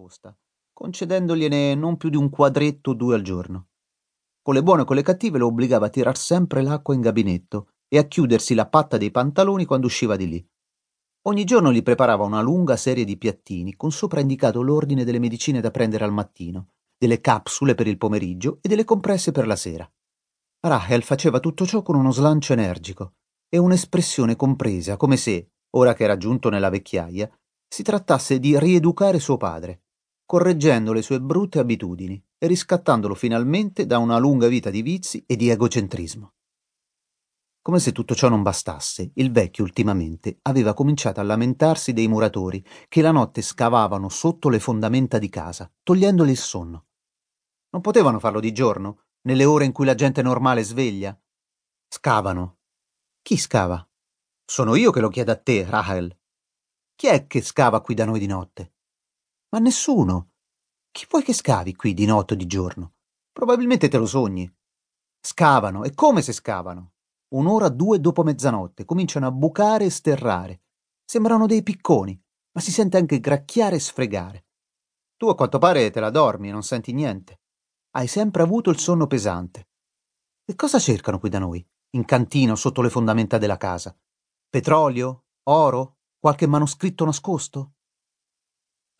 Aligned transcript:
nascosta, 0.00 0.34
concedendogliene 0.72 1.74
non 1.74 1.96
più 1.96 2.08
di 2.08 2.16
un 2.16 2.30
quadretto 2.30 2.90
o 2.90 2.94
due 2.94 3.14
al 3.14 3.22
giorno. 3.22 3.68
Con 4.42 4.54
le 4.54 4.62
buone 4.62 4.82
e 4.82 4.84
con 4.86 4.96
le 4.96 5.02
cattive 5.02 5.38
lo 5.38 5.46
obbligava 5.46 5.86
a 5.86 5.90
tirar 5.90 6.16
sempre 6.16 6.62
l'acqua 6.62 6.94
in 6.94 7.02
gabinetto 7.02 7.72
e 7.88 7.98
a 7.98 8.04
chiudersi 8.04 8.54
la 8.54 8.66
patta 8.66 8.96
dei 8.96 9.10
pantaloni 9.10 9.66
quando 9.66 9.86
usciva 9.86 10.16
di 10.16 10.28
lì. 10.28 10.48
Ogni 11.24 11.44
giorno 11.44 11.70
gli 11.70 11.82
preparava 11.82 12.24
una 12.24 12.40
lunga 12.40 12.76
serie 12.76 13.04
di 13.04 13.18
piattini 13.18 13.76
con 13.76 13.92
sopra 13.92 14.20
indicato 14.20 14.62
l'ordine 14.62 15.04
delle 15.04 15.18
medicine 15.18 15.60
da 15.60 15.70
prendere 15.70 16.04
al 16.04 16.12
mattino, 16.12 16.68
delle 16.96 17.20
capsule 17.20 17.74
per 17.74 17.86
il 17.86 17.98
pomeriggio 17.98 18.58
e 18.62 18.68
delle 18.68 18.84
compresse 18.84 19.30
per 19.30 19.46
la 19.46 19.56
sera. 19.56 19.90
Rachel 20.60 21.02
faceva 21.02 21.40
tutto 21.40 21.66
ciò 21.66 21.82
con 21.82 21.96
uno 21.96 22.10
slancio 22.10 22.54
energico 22.54 23.14
e 23.50 23.58
un'espressione 23.58 24.36
compresa, 24.36 24.96
come 24.96 25.18
se, 25.18 25.50
ora 25.76 25.92
che 25.92 26.04
era 26.04 26.16
giunto 26.16 26.48
nella 26.48 26.70
vecchiaia, 26.70 27.30
si 27.72 27.82
trattasse 27.82 28.40
di 28.40 28.58
rieducare 28.58 29.20
suo 29.20 29.36
padre, 29.36 29.82
correggendo 30.30 30.92
le 30.92 31.02
sue 31.02 31.20
brutte 31.20 31.58
abitudini 31.58 32.24
e 32.38 32.46
riscattandolo 32.46 33.16
finalmente 33.16 33.84
da 33.84 33.98
una 33.98 34.16
lunga 34.16 34.46
vita 34.46 34.70
di 34.70 34.80
vizi 34.80 35.24
e 35.26 35.34
di 35.34 35.48
egocentrismo. 35.48 36.34
Come 37.60 37.80
se 37.80 37.90
tutto 37.90 38.14
ciò 38.14 38.28
non 38.28 38.44
bastasse, 38.44 39.10
il 39.14 39.32
vecchio 39.32 39.64
ultimamente 39.64 40.38
aveva 40.42 40.72
cominciato 40.72 41.18
a 41.18 41.24
lamentarsi 41.24 41.92
dei 41.92 42.06
muratori 42.06 42.64
che 42.86 43.02
la 43.02 43.10
notte 43.10 43.42
scavavano 43.42 44.08
sotto 44.08 44.48
le 44.48 44.60
fondamenta 44.60 45.18
di 45.18 45.28
casa, 45.28 45.68
togliendoli 45.82 46.30
il 46.30 46.38
sonno. 46.38 46.86
Non 47.70 47.82
potevano 47.82 48.20
farlo 48.20 48.38
di 48.38 48.52
giorno, 48.52 49.06
nelle 49.22 49.44
ore 49.44 49.64
in 49.64 49.72
cui 49.72 49.84
la 49.84 49.96
gente 49.96 50.22
normale 50.22 50.62
sveglia? 50.62 51.20
Scavano. 51.88 52.58
Chi 53.20 53.36
scava? 53.36 53.84
Sono 54.44 54.76
io 54.76 54.92
che 54.92 55.00
lo 55.00 55.08
chiedo 55.08 55.32
a 55.32 55.36
te, 55.36 55.64
Rahel. 55.68 56.16
Chi 56.94 57.08
è 57.08 57.26
che 57.26 57.42
scava 57.42 57.80
qui 57.80 57.94
da 57.94 58.04
noi 58.04 58.20
di 58.20 58.28
notte? 58.28 58.74
Ma 59.52 59.58
nessuno. 59.58 60.30
Chi 60.92 61.06
vuoi 61.08 61.24
che 61.24 61.32
scavi 61.32 61.74
qui 61.74 61.92
di 61.92 62.06
notte 62.06 62.34
o 62.34 62.36
di 62.36 62.46
giorno? 62.46 62.94
Probabilmente 63.32 63.88
te 63.88 63.98
lo 63.98 64.06
sogni. 64.06 64.48
Scavano, 65.20 65.82
e 65.82 65.92
come 65.92 66.22
se 66.22 66.32
scavano? 66.32 66.92
Un'ora, 67.34 67.68
due 67.68 68.00
dopo 68.00 68.22
mezzanotte, 68.22 68.84
cominciano 68.84 69.26
a 69.26 69.32
bucare 69.32 69.86
e 69.86 69.90
sterrare. 69.90 70.62
Sembrano 71.04 71.46
dei 71.46 71.64
picconi, 71.64 72.20
ma 72.52 72.60
si 72.60 72.70
sente 72.70 72.96
anche 72.96 73.18
gracchiare 73.18 73.76
e 73.76 73.80
sfregare. 73.80 74.46
Tu 75.16 75.26
a 75.26 75.34
quanto 75.34 75.58
pare 75.58 75.90
te 75.90 75.98
la 75.98 76.10
dormi 76.10 76.48
e 76.48 76.52
non 76.52 76.62
senti 76.62 76.92
niente. 76.92 77.40
Hai 77.90 78.06
sempre 78.06 78.42
avuto 78.42 78.70
il 78.70 78.78
sonno 78.78 79.08
pesante. 79.08 79.68
E 80.44 80.54
cosa 80.54 80.78
cercano 80.78 81.18
qui 81.18 81.28
da 81.28 81.40
noi, 81.40 81.64
in 81.96 82.04
cantina 82.04 82.52
o 82.52 82.56
sotto 82.56 82.82
le 82.82 82.90
fondamenta 82.90 83.36
della 83.36 83.56
casa? 83.56 83.96
Petrolio? 84.48 85.24
Oro? 85.48 85.98
Qualche 86.18 86.46
manoscritto 86.46 87.04
nascosto? 87.04 87.72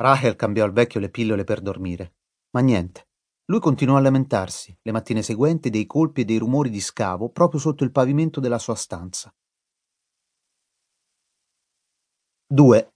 Rachel 0.00 0.34
cambiò 0.34 0.64
al 0.64 0.72
vecchio 0.72 0.98
le 0.98 1.10
pillole 1.10 1.44
per 1.44 1.60
dormire, 1.60 2.14
ma 2.52 2.60
niente. 2.60 3.08
Lui 3.50 3.60
continuò 3.60 3.96
a 3.96 4.00
lamentarsi, 4.00 4.74
le 4.80 4.92
mattine 4.92 5.22
seguenti, 5.22 5.68
dei 5.68 5.84
colpi 5.84 6.22
e 6.22 6.24
dei 6.24 6.38
rumori 6.38 6.70
di 6.70 6.80
scavo 6.80 7.28
proprio 7.28 7.60
sotto 7.60 7.84
il 7.84 7.92
pavimento 7.92 8.40
della 8.40 8.58
sua 8.58 8.74
stanza. 8.76 9.34
2. 12.46 12.94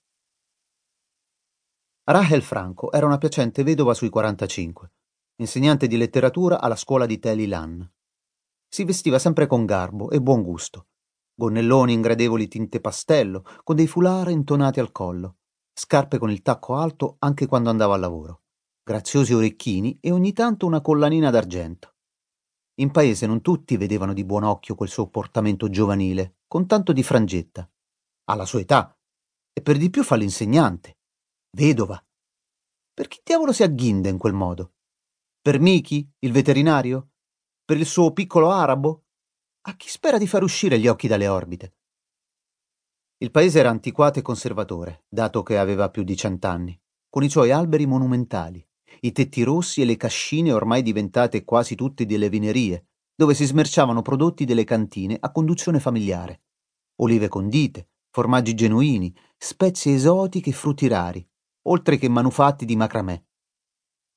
Rachel 2.04 2.42
Franco 2.42 2.90
era 2.90 3.04
una 3.04 3.18
piacente 3.18 3.62
vedova 3.64 3.92
sui 3.92 4.08
45, 4.08 4.92
insegnante 5.36 5.86
di 5.86 5.98
letteratura 5.98 6.58
alla 6.58 6.76
scuola 6.76 7.04
di 7.04 7.18
Teli 7.18 7.46
Lan. 7.46 7.92
Si 8.66 8.82
vestiva 8.84 9.18
sempre 9.18 9.46
con 9.46 9.66
garbo 9.66 10.10
e 10.10 10.22
buon 10.22 10.42
gusto. 10.42 10.86
Gonnelloni 11.34 11.92
in 11.92 12.00
gradevoli 12.00 12.48
tinte 12.48 12.80
pastello, 12.80 13.44
con 13.62 13.76
dei 13.76 13.86
foulard 13.86 14.30
intonati 14.30 14.80
al 14.80 14.90
collo, 14.90 15.36
scarpe 15.74 16.18
con 16.18 16.30
il 16.30 16.42
tacco 16.42 16.76
alto 16.76 17.16
anche 17.18 17.46
quando 17.46 17.68
andava 17.68 17.94
al 17.94 18.00
lavoro 18.00 18.44
graziosi 18.84 19.32
orecchini 19.32 19.98
e 20.00 20.10
ogni 20.10 20.34
tanto 20.34 20.66
una 20.66 20.82
collanina 20.82 21.30
d'argento. 21.30 21.94
In 22.80 22.90
paese 22.90 23.26
non 23.26 23.40
tutti 23.40 23.78
vedevano 23.78 24.12
di 24.12 24.24
buon 24.24 24.42
occhio 24.42 24.74
quel 24.74 24.90
suo 24.90 25.08
portamento 25.08 25.70
giovanile, 25.70 26.40
con 26.46 26.66
tanto 26.66 26.92
di 26.92 27.02
frangetta. 27.02 27.68
Alla 28.24 28.44
sua 28.44 28.60
età. 28.60 28.94
E 29.52 29.62
per 29.62 29.78
di 29.78 29.88
più 29.88 30.04
fa 30.04 30.16
l'insegnante. 30.16 30.98
Vedova. 31.56 32.02
Per 32.92 33.08
chi 33.08 33.20
diavolo 33.24 33.52
si 33.52 33.62
agghinda 33.62 34.10
in 34.10 34.18
quel 34.18 34.34
modo? 34.34 34.74
Per 35.40 35.58
Miki, 35.60 36.06
il 36.18 36.32
veterinario? 36.32 37.12
Per 37.64 37.78
il 37.78 37.86
suo 37.86 38.12
piccolo 38.12 38.50
arabo? 38.50 39.04
A 39.62 39.76
chi 39.76 39.88
spera 39.88 40.18
di 40.18 40.26
far 40.26 40.42
uscire 40.42 40.78
gli 40.78 40.88
occhi 40.88 41.08
dalle 41.08 41.28
orbite? 41.28 41.76
Il 43.18 43.30
paese 43.30 43.60
era 43.60 43.70
antiquato 43.70 44.18
e 44.18 44.22
conservatore, 44.22 45.04
dato 45.08 45.42
che 45.42 45.56
aveva 45.56 45.88
più 45.88 46.02
di 46.02 46.16
cent'anni, 46.16 46.78
con 47.08 47.22
i 47.22 47.30
suoi 47.30 47.52
alberi 47.52 47.86
monumentali, 47.86 48.66
i 49.00 49.12
tetti 49.12 49.42
rossi 49.42 49.82
e 49.82 49.84
le 49.84 49.96
cascine 49.96 50.52
ormai 50.52 50.82
diventate 50.82 51.44
quasi 51.44 51.74
tutte 51.74 52.06
delle 52.06 52.28
vinerie, 52.28 52.86
dove 53.14 53.34
si 53.34 53.44
smerciavano 53.44 54.02
prodotti 54.02 54.44
delle 54.44 54.64
cantine 54.64 55.16
a 55.18 55.30
conduzione 55.30 55.78
familiare. 55.78 56.42
Olive 56.96 57.28
condite, 57.28 57.90
formaggi 58.10 58.54
genuini, 58.54 59.14
spezie 59.36 59.94
esotiche 59.94 60.50
e 60.50 60.54
frutti 60.54 60.88
rari, 60.88 61.26
oltre 61.68 61.96
che 61.98 62.08
manufatti 62.08 62.64
di 62.64 62.76
macramè. 62.76 63.22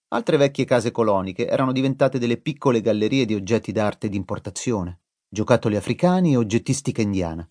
Altre 0.10 0.38
vecchie 0.38 0.66
case 0.66 0.90
coloniche 0.92 1.48
erano 1.48 1.72
diventate 1.72 2.18
delle 2.18 2.38
piccole 2.38 2.82
gallerie 2.82 3.26
di 3.26 3.36
oggetti 3.36 3.72
d'arte 3.72 4.10
d'importazione, 4.10 5.02
giocattoli 5.30 5.76
africani 5.76 6.34
e 6.34 6.38
oggettistica 6.38 7.02
indiana. 7.02 7.48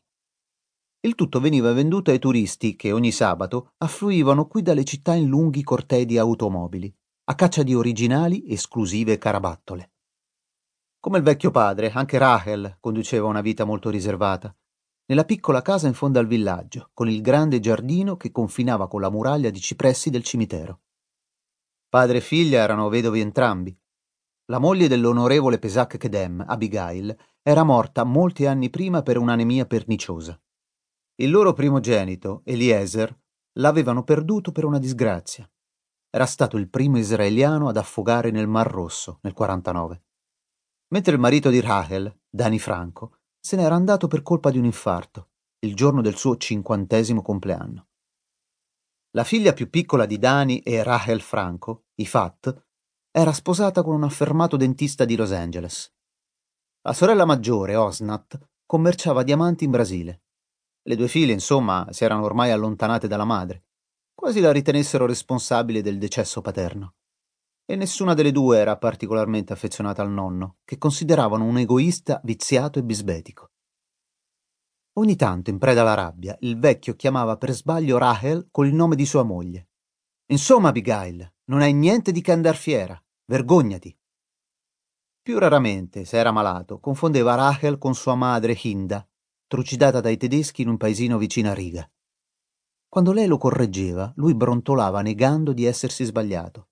Il 1.01 1.15
tutto 1.15 1.41
veniva 1.41 1.73
venduto 1.73 2.11
ai 2.11 2.19
turisti 2.19 2.77
che 2.77 2.93
ogni 2.93 3.13
sabato 3.13 3.73
affluivano 3.79 4.47
qui 4.47 4.63
dalle 4.63 4.85
città 4.85 5.15
in 5.15 5.27
lunghi 5.27 5.63
cortei 5.63 6.05
di 6.05 6.19
automobili, 6.19 6.93
a 7.25 7.35
caccia 7.35 7.63
di 7.63 7.75
originali, 7.75 8.45
esclusive 8.49 9.19
carabattole. 9.19 9.93
Come 10.99 11.19
il 11.19 11.25
vecchio 11.25 11.51
padre, 11.51 11.91
anche 11.91 12.19
Rachel 12.19 12.79
conduceva 12.81 13.27
una 13.27 13.41
vita 13.41 13.65
molto 13.65 13.91
riservata, 13.91 14.55
nella 15.09 15.25
piccola 15.25 15.63
casa 15.63 15.87
in 15.87 15.95
fondo 15.95 16.19
al 16.19 16.27
villaggio, 16.27 16.91
con 16.93 17.09
il 17.09 17.21
grande 17.21 17.61
giardino 17.61 18.17
che 18.17 18.33
confinava 18.33 18.89
con 18.89 19.01
la 19.01 19.11
muraglia 19.11 19.51
di 19.51 19.61
cipressi 19.61 20.11
del 20.11 20.25
cimitero. 20.25 20.81
Padre 21.89 22.19
e 22.19 22.21
figlia 22.21 22.61
erano 22.61 22.89
vedovi 22.89 23.21
entrambi. 23.21 23.77
La 24.47 24.59
moglie 24.59 24.89
dell'onorevole 24.89 25.61
Pesac 25.61 25.97
Kedem, 25.97 26.45
Abigail, 26.47 27.17
era 27.41 27.63
morta 27.63 28.03
molti 28.03 28.47
anni 28.47 28.69
prima 28.69 29.03
per 29.03 29.17
un'anemia 29.19 29.67
perniciosa. 29.67 30.41
Il 31.17 31.31
loro 31.31 31.53
primogenito, 31.53 32.43
Eliezer, 32.45 33.15
l'avevano 33.59 34.05
perduto 34.05 34.53
per 34.53 34.65
una 34.65 34.79
disgrazia 34.79 35.49
era 36.17 36.25
stato 36.25 36.57
il 36.57 36.71
primo 36.71 36.97
israeliano 36.97 37.69
ad 37.69 37.77
affogare 37.77 38.31
nel 38.31 38.47
Mar 38.47 38.67
Rosso 38.67 39.19
nel 39.21 39.35
49. 39.35 40.03
Mentre 40.89 41.13
il 41.13 41.21
marito 41.21 41.51
di 41.51 41.61
Rahel, 41.61 42.21
Dani 42.27 42.59
Franco, 42.59 43.19
se 43.39 43.55
n'era 43.57 43.75
andato 43.75 44.07
per 44.07 44.23
colpa 44.23 44.51
di 44.51 44.57
un 44.57 44.65
infarto, 44.65 45.29
il 45.59 45.75
giorno 45.75 46.01
del 46.01 46.17
suo 46.17 46.39
cinquantesimo 46.39 47.21
compleanno. 47.21 47.89
La 49.11 49.25
figlia 49.25 49.53
più 49.53 49.69
piccola 49.69 50.07
di 50.07 50.19
Dani 50.19 50.61
e 50.61 50.83
Rahel 50.83 51.21
Franco, 51.21 51.85
Ifat, 51.97 52.65
era 53.11 53.35
sposata 53.35 53.83
con 53.83 53.95
un 53.95 54.05
affermato 54.05 54.57
dentista 54.57 55.05
di 55.05 55.17
Los 55.17 55.33
Angeles. 55.33 55.95
La 56.81 56.95
sorella 56.95 57.27
maggiore, 57.27 57.77
Osnat, 57.77 58.41
commerciava 58.65 59.23
diamanti 59.23 59.65
in 59.65 59.71
Brasile. 59.71 60.23
Le 60.87 60.97
due 60.97 61.09
figlie, 61.09 61.33
insomma, 61.33 61.87
si 61.91 62.05
erano 62.05 62.25
ormai 62.25 62.51
allontanate 62.51 63.09
dalla 63.09 63.25
madre 63.25 63.67
quasi 64.17 64.41
la 64.41 64.51
ritenessero 64.51 65.07
responsabile 65.07 65.83
del 65.83 65.99
decesso 65.99 66.41
paterno. 66.41 66.95
E 67.67 67.77
nessuna 67.77 68.15
delle 68.15 68.33
due 68.33 68.59
era 68.59 68.77
particolarmente 68.79 69.53
affezionata 69.53 70.01
al 70.01 70.11
nonno, 70.11 70.57
che 70.65 70.79
consideravano 70.79 71.45
un 71.45 71.59
egoista 71.59 72.21
viziato 72.25 72.79
e 72.79 72.83
bisbetico. 72.83 73.51
Ogni 74.95 75.17
tanto, 75.17 75.51
in 75.51 75.59
preda 75.59 75.83
alla 75.83 75.95
rabbia, 75.95 76.35
il 76.41 76.59
vecchio 76.59 76.97
chiamava 76.97 77.37
per 77.37 77.53
sbaglio 77.53 77.99
Rachel 77.99 78.49
col 78.51 78.73
nome 78.73 78.97
di 78.97 79.05
sua 79.05 79.23
moglie. 79.23 79.69
Insomma, 80.33 80.71
Abigail, 80.71 81.33
non 81.45 81.61
hai 81.61 81.75
niente 81.75 82.11
di 82.11 82.23
che 82.23 82.33
andar 82.33 82.57
fiera. 82.57 83.01
Vergognati. 83.27 83.97
Più 85.21 85.39
raramente, 85.39 86.05
se 86.05 86.17
era 86.17 86.33
malato, 86.33 86.81
confondeva 86.81 87.35
Rachel 87.35 87.79
con 87.79 87.95
sua 87.95 88.15
madre 88.15 88.59
Hinda, 88.61 89.07
trucidata 89.49 90.01
dai 90.01 90.17
tedeschi 90.17 90.63
in 90.63 90.69
un 90.69 90.77
paesino 90.77 91.19
vicino 91.19 91.51
a 91.51 91.55
Riga. 91.55 91.89
Quando 92.89 93.13
lei 93.13 93.27
lo 93.27 93.39
correggeva, 93.39 94.13
lui 94.17 94.35
brontolava 94.35 95.03
negando 95.03 95.53
di 95.53 95.65
essersi 95.65 96.05
sbagliato. 96.05 96.69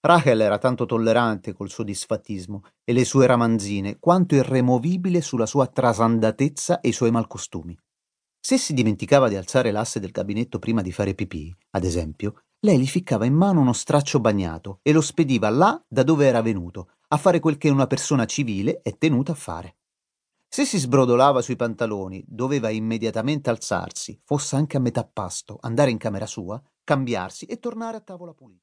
Rachel 0.00 0.42
era 0.42 0.58
tanto 0.58 0.84
tollerante 0.84 1.54
col 1.54 1.70
suo 1.70 1.82
disfattismo 1.82 2.64
e 2.84 2.92
le 2.92 3.06
sue 3.06 3.26
ramanzine, 3.26 3.98
quanto 3.98 4.34
irremovibile 4.34 5.22
sulla 5.22 5.46
sua 5.46 5.66
trasandatezza 5.66 6.80
e 6.80 6.88
i 6.88 6.92
suoi 6.92 7.10
malcostumi. 7.10 7.74
Se 8.38 8.58
si 8.58 8.74
dimenticava 8.74 9.28
di 9.28 9.36
alzare 9.36 9.70
l'asse 9.70 10.00
del 10.00 10.10
gabinetto 10.10 10.58
prima 10.58 10.82
di 10.82 10.92
fare 10.92 11.14
pipì, 11.14 11.54
ad 11.70 11.84
esempio, 11.84 12.42
lei 12.60 12.78
gli 12.78 12.86
ficcava 12.86 13.24
in 13.24 13.32
mano 13.32 13.60
uno 13.60 13.72
straccio 13.72 14.20
bagnato 14.20 14.80
e 14.82 14.92
lo 14.92 15.00
spediva 15.00 15.48
là 15.48 15.82
da 15.88 16.02
dove 16.02 16.26
era 16.26 16.42
venuto, 16.42 16.90
a 17.08 17.16
fare 17.16 17.40
quel 17.40 17.56
che 17.56 17.70
una 17.70 17.86
persona 17.86 18.26
civile 18.26 18.80
è 18.82 18.98
tenuta 18.98 19.32
a 19.32 19.36
fare. 19.36 19.76
Se 20.54 20.64
si 20.64 20.78
sbrodolava 20.78 21.42
sui 21.42 21.56
pantaloni, 21.56 22.22
doveva 22.28 22.70
immediatamente 22.70 23.50
alzarsi, 23.50 24.20
fosse 24.22 24.54
anche 24.54 24.76
a 24.76 24.80
metà 24.80 25.02
pasto, 25.04 25.58
andare 25.60 25.90
in 25.90 25.98
camera 25.98 26.26
sua, 26.26 26.62
cambiarsi 26.84 27.44
e 27.46 27.58
tornare 27.58 27.96
a 27.96 28.00
tavola 28.00 28.34
pulita. 28.34 28.52